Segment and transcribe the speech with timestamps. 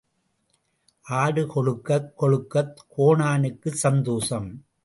[1.01, 4.65] ஆடு கொழுக்கக் கொழுக்கக் கோனானுக்குச் சந்தோஷம்.